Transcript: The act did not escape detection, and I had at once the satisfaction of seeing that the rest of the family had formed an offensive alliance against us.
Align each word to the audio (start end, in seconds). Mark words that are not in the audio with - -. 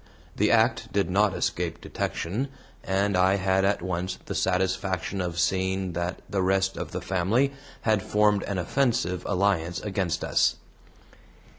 The 0.35 0.49
act 0.49 0.91
did 0.91 1.11
not 1.11 1.35
escape 1.35 1.79
detection, 1.79 2.47
and 2.83 3.15
I 3.15 3.35
had 3.35 3.63
at 3.63 3.83
once 3.83 4.17
the 4.25 4.33
satisfaction 4.33 5.21
of 5.21 5.37
seeing 5.37 5.93
that 5.93 6.23
the 6.27 6.41
rest 6.41 6.75
of 6.75 6.89
the 6.91 7.01
family 7.01 7.53
had 7.81 8.01
formed 8.01 8.41
an 8.45 8.57
offensive 8.57 9.23
alliance 9.27 9.79
against 9.79 10.23
us. 10.23 10.55